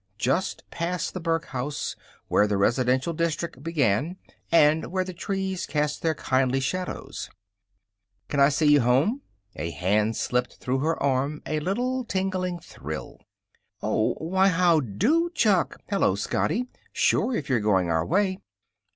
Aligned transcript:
Just 0.17 0.63
past 0.71 1.13
the 1.13 1.19
Burke 1.19 1.45
House, 1.45 1.95
where 2.27 2.47
the 2.47 2.57
residential 2.57 3.13
district 3.13 3.61
began, 3.61 4.17
and 4.51 4.87
where 4.91 5.03
the 5.03 5.13
trees 5.13 5.67
cast 5.67 6.01
their 6.01 6.15
kindly 6.15 6.59
shadows: 6.59 7.29
"Can 8.27 8.39
I 8.39 8.49
see 8.49 8.65
you 8.65 8.81
home?" 8.81 9.21
A 9.55 9.69
hand 9.69 10.15
slipped 10.15 10.55
through 10.55 10.79
her 10.79 10.97
arm; 11.03 11.43
a 11.45 11.59
little 11.59 12.03
tingling 12.03 12.57
thrill. 12.57 13.19
"Oh, 13.83 14.13
why, 14.17 14.47
how 14.47 14.79
do, 14.79 15.29
Chuck! 15.35 15.77
Hello, 15.87 16.15
Scotty. 16.15 16.65
Sure, 16.91 17.35
if 17.35 17.47
you're 17.47 17.59
going 17.59 17.91
our 17.91 18.03
way." 18.03 18.39